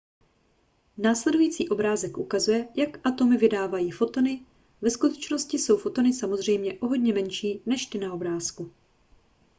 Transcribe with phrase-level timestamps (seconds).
[0.97, 4.45] následující obrázek ukazuje jak atomy vydávají fotony
[4.81, 8.71] ve skutečnosti jsou fotony samozřejmě o hodně menší než ty na obrázku